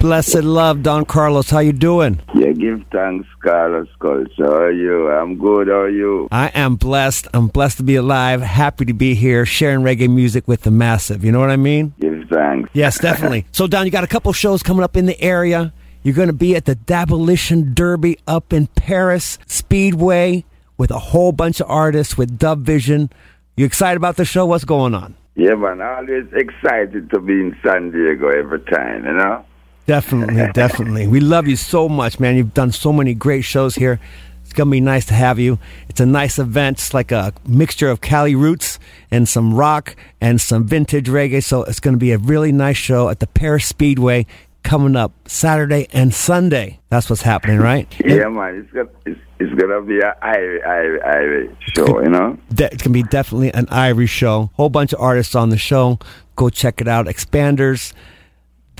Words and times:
Blessed 0.00 0.44
love, 0.44 0.82
Don 0.82 1.04
Carlos. 1.04 1.50
How 1.50 1.58
you 1.58 1.74
doing? 1.74 2.22
Yeah, 2.34 2.52
give 2.52 2.82
thanks, 2.90 3.28
Carlos 3.40 3.86
Culture. 4.00 4.30
How 4.38 4.54
are 4.54 4.72
you? 4.72 5.10
I'm 5.10 5.36
good. 5.36 5.68
How 5.68 5.80
are 5.80 5.90
you? 5.90 6.26
I 6.32 6.48
am 6.54 6.76
blessed. 6.76 7.28
I'm 7.34 7.48
blessed 7.48 7.76
to 7.76 7.82
be 7.82 7.96
alive. 7.96 8.40
Happy 8.40 8.86
to 8.86 8.94
be 8.94 9.14
here, 9.14 9.44
sharing 9.44 9.80
reggae 9.80 10.08
music 10.08 10.48
with 10.48 10.62
the 10.62 10.70
massive. 10.70 11.22
You 11.22 11.32
know 11.32 11.38
what 11.38 11.50
I 11.50 11.56
mean? 11.56 11.92
Give 12.00 12.26
thanks. 12.30 12.70
Yes, 12.72 12.98
definitely. 13.02 13.44
so, 13.52 13.66
Don, 13.66 13.84
you 13.84 13.92
got 13.92 14.02
a 14.02 14.06
couple 14.06 14.32
shows 14.32 14.62
coming 14.62 14.82
up 14.82 14.96
in 14.96 15.04
the 15.04 15.20
area. 15.20 15.70
You're 16.02 16.14
going 16.14 16.28
to 16.28 16.32
be 16.32 16.56
at 16.56 16.64
the 16.64 16.76
Dabolition 16.76 17.74
Derby 17.74 18.18
up 18.26 18.54
in 18.54 18.68
Perris 18.68 19.36
Speedway 19.46 20.46
with 20.78 20.90
a 20.90 20.98
whole 20.98 21.32
bunch 21.32 21.60
of 21.60 21.70
artists 21.70 22.16
with 22.16 22.38
Dub 22.38 22.60
Vision. 22.62 23.10
You 23.54 23.66
excited 23.66 23.98
about 23.98 24.16
the 24.16 24.24
show? 24.24 24.46
What's 24.46 24.64
going 24.64 24.94
on? 24.94 25.14
Yeah, 25.34 25.56
man. 25.56 25.82
Always 25.82 26.24
excited 26.32 27.10
to 27.10 27.20
be 27.20 27.34
in 27.34 27.54
San 27.62 27.90
Diego 27.90 28.28
every 28.28 28.60
time, 28.60 29.04
you 29.04 29.12
know? 29.12 29.44
Definitely, 29.90 30.52
definitely. 30.54 31.08
We 31.08 31.18
love 31.18 31.48
you 31.48 31.56
so 31.56 31.88
much, 31.88 32.20
man. 32.20 32.36
You've 32.36 32.54
done 32.54 32.70
so 32.70 32.92
many 32.92 33.12
great 33.12 33.42
shows 33.42 33.74
here. 33.74 33.98
It's 34.44 34.52
gonna 34.52 34.70
be 34.70 34.80
nice 34.80 35.04
to 35.06 35.14
have 35.14 35.40
you. 35.40 35.58
It's 35.88 35.98
a 35.98 36.06
nice 36.06 36.38
event. 36.38 36.78
It's 36.78 36.94
like 36.94 37.10
a 37.10 37.32
mixture 37.44 37.88
of 37.90 38.00
Cali 38.00 38.36
roots 38.36 38.78
and 39.10 39.28
some 39.28 39.52
rock 39.52 39.96
and 40.20 40.40
some 40.40 40.64
vintage 40.64 41.08
reggae. 41.08 41.42
So 41.42 41.64
it's 41.64 41.80
gonna 41.80 41.96
be 41.96 42.12
a 42.12 42.18
really 42.18 42.52
nice 42.52 42.76
show 42.76 43.08
at 43.08 43.18
the 43.18 43.26
Perris 43.26 43.64
Speedway 43.64 44.26
coming 44.62 44.94
up 44.94 45.10
Saturday 45.26 45.88
and 45.92 46.14
Sunday. 46.14 46.78
That's 46.88 47.10
what's 47.10 47.22
happening, 47.22 47.58
right? 47.58 47.92
Yeah, 48.04 48.28
man. 48.28 48.62
It's 48.62 48.72
gonna, 48.72 48.90
it's, 49.06 49.20
it's 49.40 49.60
gonna 49.60 49.82
be 49.82 49.98
an 49.98 50.12
Irish, 50.22 50.62
Irish, 50.68 51.02
Irish 51.04 51.56
show, 51.74 52.00
you 52.00 52.10
know? 52.10 52.38
De- 52.54 52.72
it's 52.72 52.84
gonna 52.84 52.94
be 52.94 53.02
definitely 53.02 53.52
an 53.52 53.66
Irish 53.70 54.10
show. 54.10 54.50
Whole 54.54 54.70
bunch 54.70 54.92
of 54.92 55.00
artists 55.00 55.34
on 55.34 55.48
the 55.50 55.58
show. 55.58 55.98
Go 56.36 56.48
check 56.48 56.80
it 56.80 56.86
out. 56.86 57.06
Expanders. 57.06 57.92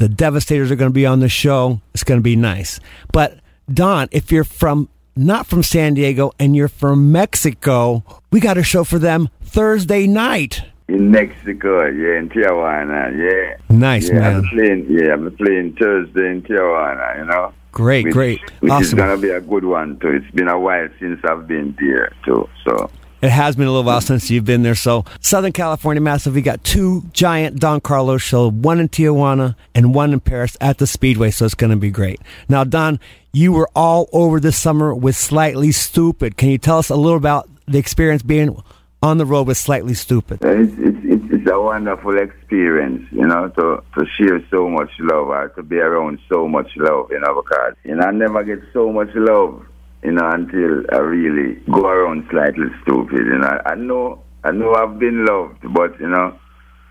The 0.00 0.08
Devastators 0.08 0.70
are 0.70 0.76
going 0.76 0.88
to 0.88 0.94
be 0.94 1.04
on 1.04 1.20
the 1.20 1.28
show. 1.28 1.82
It's 1.92 2.04
going 2.04 2.18
to 2.18 2.22
be 2.22 2.34
nice. 2.34 2.80
But 3.12 3.38
Don, 3.70 4.08
if 4.10 4.32
you're 4.32 4.44
from 4.44 4.88
not 5.14 5.46
from 5.46 5.62
San 5.62 5.92
Diego 5.92 6.32
and 6.38 6.56
you're 6.56 6.68
from 6.68 7.12
Mexico, 7.12 8.02
we 8.32 8.40
got 8.40 8.56
a 8.56 8.62
show 8.62 8.82
for 8.82 8.98
them 8.98 9.28
Thursday 9.42 10.06
night. 10.06 10.62
In 10.88 11.10
Mexico, 11.10 11.84
yeah, 11.84 12.18
in 12.18 12.30
Tijuana, 12.30 13.14
yeah. 13.14 13.58
Nice, 13.68 14.08
yeah, 14.08 14.20
man. 14.20 14.36
I'm 14.36 14.48
playing, 14.48 14.86
yeah, 14.88 15.12
I'm 15.12 15.36
playing 15.36 15.76
Thursday 15.76 16.30
in 16.30 16.42
Tijuana, 16.44 17.18
you 17.18 17.26
know? 17.26 17.52
Great, 17.70 18.06
which, 18.06 18.14
great. 18.14 18.40
Which 18.60 18.72
awesome. 18.72 18.84
is 18.84 18.94
going 18.94 19.20
to 19.20 19.20
be 19.20 19.28
a 19.28 19.42
good 19.42 19.66
one, 19.66 19.98
too. 19.98 20.08
It's 20.08 20.34
been 20.34 20.48
a 20.48 20.58
while 20.58 20.88
since 20.98 21.20
I've 21.24 21.46
been 21.46 21.76
there, 21.78 22.10
too, 22.24 22.48
so... 22.64 22.90
It 23.22 23.28
has 23.28 23.54
been 23.54 23.66
a 23.66 23.70
little 23.70 23.84
while 23.84 24.00
since 24.00 24.30
you've 24.30 24.46
been 24.46 24.62
there. 24.62 24.74
So, 24.74 25.04
Southern 25.20 25.52
California 25.52 26.00
Massive, 26.00 26.34
we 26.34 26.40
got 26.40 26.64
two 26.64 27.02
giant 27.12 27.60
Don 27.60 27.82
Carlos 27.82 28.22
shows, 28.22 28.52
one 28.52 28.80
in 28.80 28.88
Tijuana 28.88 29.56
and 29.74 29.94
one 29.94 30.14
in 30.14 30.20
Perris 30.20 30.56
at 30.58 30.78
the 30.78 30.86
Speedway. 30.86 31.30
So, 31.30 31.44
it's 31.44 31.54
going 31.54 31.70
to 31.70 31.76
be 31.76 31.90
great. 31.90 32.20
Now, 32.48 32.64
Don, 32.64 32.98
you 33.32 33.52
were 33.52 33.68
all 33.76 34.08
over 34.14 34.40
this 34.40 34.56
summer 34.56 34.94
with 34.94 35.16
Slightly 35.16 35.68
Stoopid. 35.68 36.38
Can 36.38 36.48
you 36.48 36.56
tell 36.56 36.78
us 36.78 36.88
a 36.88 36.96
little 36.96 37.18
about 37.18 37.48
the 37.66 37.78
experience 37.78 38.22
being 38.22 38.56
on 39.02 39.18
the 39.18 39.26
road 39.26 39.46
with 39.46 39.58
Slightly 39.58 39.92
Stoopid? 39.92 40.42
It's, 40.42 40.72
it's, 40.78 41.32
it's 41.34 41.50
a 41.50 41.60
wonderful 41.60 42.16
experience, 42.16 43.06
you 43.12 43.26
know, 43.26 43.48
to, 43.50 43.82
to 43.98 44.06
share 44.16 44.42
so 44.50 44.66
much 44.66 44.90
love 44.98 45.28
or 45.28 45.48
to 45.56 45.62
be 45.62 45.76
around 45.76 46.20
so 46.32 46.48
much 46.48 46.70
love, 46.76 47.08
you 47.10 47.20
know, 47.20 47.42
because, 47.42 47.74
you 47.84 47.96
know, 47.96 48.06
I 48.06 48.12
never 48.12 48.42
get 48.44 48.60
so 48.72 48.90
much 48.90 49.10
love 49.14 49.66
you 50.02 50.12
know, 50.12 50.30
until 50.30 50.84
I 50.92 50.98
really 50.98 51.60
go 51.70 51.86
around 51.86 52.26
Slightly 52.30 52.66
Stoopid. 52.82 53.24
You 53.24 53.38
know, 53.38 53.60
I 53.66 53.74
know, 53.74 54.22
I 54.44 54.50
know 54.52 54.74
I've 54.74 54.98
been 54.98 55.24
loved, 55.26 55.60
but 55.74 55.98
you 56.00 56.08
know, 56.08 56.38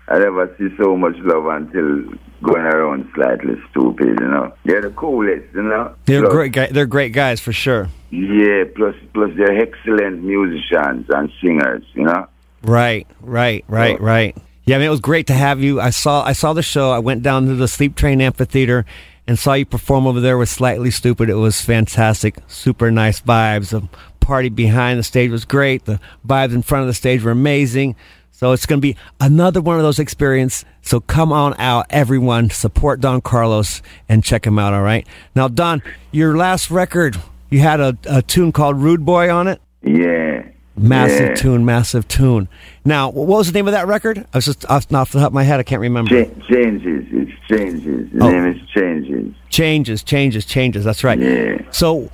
I 0.08 0.18
never 0.18 0.54
see 0.58 0.68
so 0.80 0.96
much 0.96 1.16
love 1.18 1.46
until 1.46 2.04
going 2.42 2.62
around 2.62 3.10
Slightly 3.14 3.54
Stoopid. 3.70 4.20
You 4.20 4.28
know, 4.28 4.52
they're 4.64 4.82
the 4.82 4.90
coolest. 4.90 5.54
You 5.54 5.62
know, 5.62 5.94
they're 6.06 6.22
plus, 6.22 6.32
great. 6.32 6.52
Guys, 6.52 6.70
they're 6.72 6.86
great 6.86 7.12
guys 7.12 7.40
for 7.40 7.52
sure. 7.52 7.88
Yeah, 8.10 8.64
plus 8.74 8.94
plus 9.14 9.30
they're 9.36 9.60
excellent 9.60 10.22
musicians 10.22 11.06
and 11.08 11.30
singers. 11.40 11.84
You 11.94 12.04
know. 12.04 12.26
Right, 12.62 13.06
right, 13.20 13.64
right, 13.68 13.98
so, 13.98 14.04
right. 14.04 14.36
Yeah, 14.66 14.76
I 14.76 14.78
mean, 14.78 14.86
it 14.86 14.90
was 14.90 15.00
great 15.00 15.28
to 15.28 15.34
have 15.34 15.60
you. 15.60 15.80
I 15.80 15.90
saw 15.90 16.22
I 16.22 16.32
saw 16.32 16.52
the 16.52 16.62
show. 16.62 16.90
I 16.90 16.98
went 16.98 17.22
down 17.22 17.46
to 17.46 17.54
the 17.54 17.66
Sleep 17.66 17.96
Train 17.96 18.20
Amphitheater 18.20 18.84
and 19.30 19.38
saw 19.38 19.52
you 19.52 19.64
perform 19.64 20.08
over 20.08 20.18
there 20.18 20.36
was 20.36 20.50
Slightly 20.50 20.88
Stoopid. 20.88 21.28
It 21.28 21.36
was 21.36 21.60
fantastic. 21.60 22.34
Super 22.48 22.90
nice 22.90 23.20
vibes. 23.20 23.70
The 23.70 23.88
party 24.18 24.48
behind 24.48 24.98
the 24.98 25.04
stage 25.04 25.30
was 25.30 25.44
great. 25.44 25.84
The 25.84 26.00
vibes 26.26 26.52
in 26.52 26.62
front 26.62 26.82
of 26.82 26.88
the 26.88 26.94
stage 26.94 27.22
were 27.22 27.30
amazing. 27.30 27.94
So 28.32 28.50
it's 28.50 28.66
going 28.66 28.78
to 28.78 28.82
be 28.82 28.96
another 29.20 29.60
one 29.60 29.76
of 29.76 29.84
those 29.84 30.00
experiences. 30.00 30.64
So 30.82 30.98
come 30.98 31.32
on 31.32 31.54
out, 31.60 31.86
everyone. 31.90 32.50
Support 32.50 33.02
Don 33.02 33.20
Carlos 33.20 33.82
and 34.08 34.24
check 34.24 34.44
him 34.44 34.58
out, 34.58 34.74
all 34.74 34.82
right? 34.82 35.06
Now, 35.36 35.46
Don, 35.46 35.80
your 36.10 36.36
last 36.36 36.68
record, 36.68 37.16
you 37.50 37.60
had 37.60 37.78
a, 37.78 37.96
a 38.08 38.22
tune 38.22 38.50
called 38.50 38.78
Rude 38.78 39.06
Boy 39.06 39.32
on 39.32 39.46
it? 39.46 39.62
Yeah. 39.84 40.42
Massive 40.80 41.28
yeah. 41.28 41.34
tune, 41.34 41.64
massive 41.64 42.08
tune. 42.08 42.48
Now, 42.84 43.10
what 43.10 43.26
was 43.26 43.48
the 43.48 43.52
name 43.52 43.68
of 43.68 43.72
that 43.72 43.86
record? 43.86 44.18
I 44.32 44.38
was 44.38 44.46
just 44.46 44.64
off, 44.66 44.88
the 44.88 45.04
top 45.04 45.14
of 45.14 45.32
my 45.32 45.42
head. 45.42 45.60
I 45.60 45.62
can't 45.62 45.80
remember. 45.80 46.08
Ch- 46.08 46.48
changes. 46.48 47.06
It's 47.10 47.32
changes. 47.48 48.10
The 48.12 48.24
oh. 48.24 48.30
name 48.30 48.46
is 48.46 48.68
changes. 48.70 49.34
Changes, 49.50 50.02
changes, 50.02 50.46
changes. 50.46 50.84
That's 50.84 51.04
right. 51.04 51.18
Yeah. 51.18 51.58
So, 51.70 52.10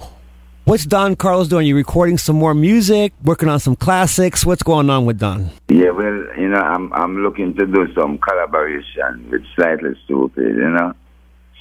what's 0.65 0.85
Don 0.85 1.15
Carlos 1.15 1.47
doing? 1.47 1.67
Are 1.67 1.69
You 1.69 1.77
recording 1.77 2.19
some 2.19 2.37
more 2.37 2.55
music? 2.55 3.13
Working 3.23 3.49
on 3.49 3.61
some 3.61 3.77
classics? 3.77 4.45
What's 4.45 4.65
going 4.65 4.91
on 4.91 5.07
with 5.07 5.21
Don? 5.21 5.51
Yeah, 5.69 5.91
well, 5.91 6.27
you 6.37 6.49
know, 6.49 6.59
I'm 6.59 6.93
I'm 6.93 7.23
looking 7.23 7.55
to 7.55 7.67
do 7.67 7.87
some 7.95 8.19
collaboration 8.19 9.31
with 9.31 9.43
Slightly 9.55 9.91
Stoopid. 10.09 10.57
You 10.57 10.71
know, 10.71 10.93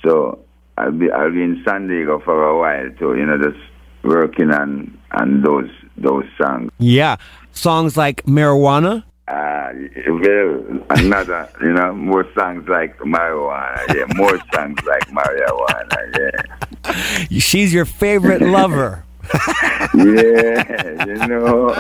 so 0.04 0.40
I'll 0.78 0.92
be 0.92 1.12
I'll 1.12 1.32
be 1.32 1.44
in 1.44 1.64
San 1.68 1.88
Diego 1.88 2.20
for 2.20 2.44
a 2.44 2.58
while 2.58 2.90
too. 2.98 3.16
You 3.16 3.28
know, 3.28 3.38
just 3.38 3.60
working 4.06 4.52
on 4.52 4.98
on 5.12 5.42
those 5.42 5.70
those 5.98 6.26
songs. 6.38 6.72
Yeah, 6.80 7.18
songs 7.52 7.98
like 7.98 8.24
Marijuana. 8.24 9.04
Uh, 9.28 9.72
well, 10.08 10.64
another, 10.92 11.50
you 11.60 11.74
know, 11.74 11.94
more 11.96 12.28
songs 12.38 12.68
like 12.68 12.96
marijuana. 13.00 13.96
Yeah, 13.96 14.06
more 14.16 14.38
songs 14.54 14.80
like 14.84 15.08
marijuana. 15.10 16.44
Yeah. 16.86 17.26
She's 17.40 17.74
your 17.74 17.86
favorite 17.86 18.42
lover. 18.42 19.04
yeah, 19.96 21.06
you 21.06 21.28
know. 21.28 21.74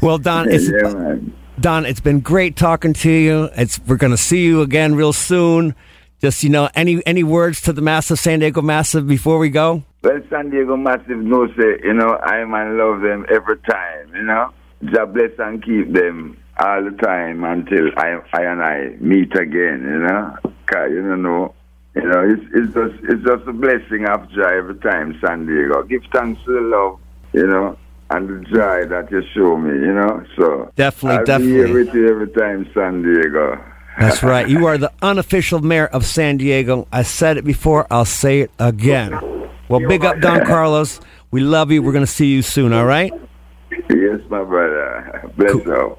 Well, 0.00 0.16
Don, 0.16 0.48
it's 0.48 0.70
yeah, 0.70 1.16
Don. 1.60 1.84
It's 1.84 2.00
been 2.00 2.20
great 2.20 2.56
talking 2.56 2.94
to 2.94 3.10
you. 3.10 3.50
It's 3.56 3.78
we're 3.80 3.96
going 3.96 4.12
to 4.12 4.16
see 4.16 4.42
you 4.42 4.62
again 4.62 4.94
real 4.94 5.12
soon. 5.12 5.74
Just 6.20 6.44
you 6.44 6.50
know, 6.50 6.68
any 6.74 7.04
any 7.06 7.22
words 7.22 7.62
to 7.62 7.72
the 7.72 7.80
massive 7.80 8.18
San 8.18 8.40
Diego 8.40 8.60
Massive 8.60 9.08
before 9.08 9.38
we 9.38 9.48
go? 9.48 9.82
Well, 10.02 10.20
San 10.28 10.50
Diego 10.50 10.76
Massive 10.76 11.18
knows 11.18 11.50
say, 11.56 11.80
you 11.82 11.94
know, 11.94 12.16
I 12.16 12.44
man 12.44 12.76
love 12.76 13.00
them 13.00 13.24
every 13.30 13.58
time, 13.58 14.14
you 14.14 14.22
know. 14.22 14.52
God 14.92 15.14
bless 15.14 15.30
and 15.38 15.62
keep 15.62 15.92
them 15.92 16.38
all 16.58 16.84
the 16.84 16.90
time 17.02 17.44
until 17.44 17.90
I, 17.96 18.20
I 18.32 18.42
and 18.42 18.62
I 18.62 18.96
meet 19.00 19.34
again, 19.34 19.82
you 19.82 19.98
know. 19.98 20.36
Cause 20.66 20.90
you 20.90 21.02
don't 21.02 21.22
know, 21.22 21.54
you 21.94 22.02
know, 22.02 22.28
it's 22.28 22.42
it's 22.54 22.74
just 22.74 22.94
it's 23.04 23.24
just 23.24 23.48
a 23.48 23.52
blessing 23.52 24.06
of 24.06 24.30
joy 24.30 24.58
every 24.58 24.76
time, 24.76 25.18
San 25.24 25.46
Diego. 25.46 25.82
Give 25.84 26.02
thanks 26.12 26.42
to 26.44 26.52
the 26.52 26.60
love, 26.60 27.00
you 27.32 27.46
know, 27.46 27.78
and 28.10 28.28
the 28.28 28.44
joy 28.48 28.86
that 28.86 29.10
you 29.10 29.22
show 29.34 29.56
me, 29.56 29.70
you 29.70 29.94
know. 29.94 30.22
So 30.36 30.70
definitely, 30.76 31.18
I'll 31.18 31.24
definitely 31.24 31.52
be 31.52 31.66
here 31.66 31.72
with 31.72 31.94
you 31.94 32.08
every 32.08 32.28
time, 32.28 32.70
San 32.74 33.02
Diego. 33.02 33.58
That's 33.98 34.22
right. 34.24 34.48
You 34.48 34.66
are 34.66 34.78
the 34.78 34.92
unofficial 35.02 35.60
mayor 35.60 35.86
of 35.86 36.06
San 36.06 36.36
Diego. 36.36 36.86
I 36.92 37.02
said 37.02 37.36
it 37.36 37.44
before. 37.44 37.86
I'll 37.90 38.04
say 38.04 38.40
it 38.40 38.50
again. 38.58 39.12
Well, 39.68 39.80
big 39.80 40.04
up, 40.04 40.20
Don 40.20 40.44
Carlos. 40.44 41.00
We 41.30 41.40
love 41.40 41.70
you. 41.70 41.82
We're 41.82 41.92
going 41.92 42.04
to 42.04 42.10
see 42.10 42.26
you 42.26 42.42
soon, 42.42 42.72
all 42.72 42.86
right? 42.86 43.12
Yes, 43.88 44.20
my 44.28 44.42
brother. 44.42 45.30
Bless 45.36 45.52
cool. 45.52 45.62
you. 45.62 45.96